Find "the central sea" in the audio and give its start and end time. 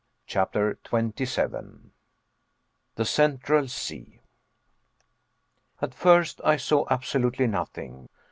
2.95-4.19